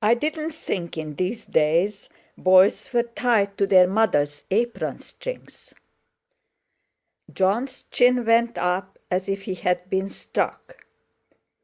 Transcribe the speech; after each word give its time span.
"I 0.00 0.14
didn't 0.14 0.52
think 0.52 0.96
in 0.96 1.16
these 1.16 1.44
days 1.44 2.08
boys 2.38 2.92
were 2.92 3.02
tied 3.02 3.58
to 3.58 3.66
their 3.66 3.88
mothers' 3.88 4.44
apron 4.48 5.00
strings." 5.00 5.74
Jon's 7.32 7.82
chin 7.90 8.24
went 8.24 8.56
up 8.56 8.96
as 9.10 9.28
if 9.28 9.42
he 9.42 9.56
had 9.56 9.90
been 9.90 10.08
struck. 10.08 10.84